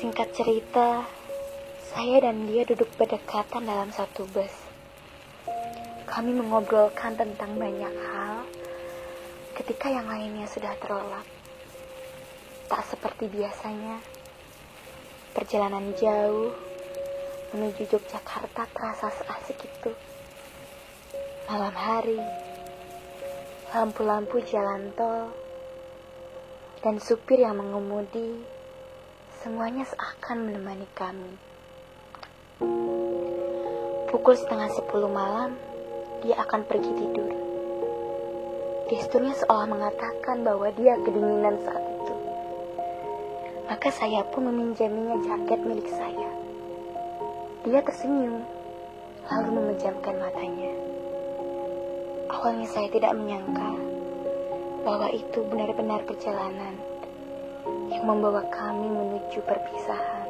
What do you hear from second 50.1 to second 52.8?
matanya. Awalnya